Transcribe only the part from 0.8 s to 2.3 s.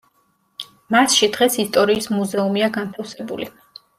მასში დღეს ისტორიის